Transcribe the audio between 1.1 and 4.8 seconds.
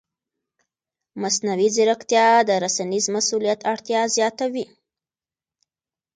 مصنوعي ځیرکتیا د رسنیز مسؤلیت اړتیا زیاتوي.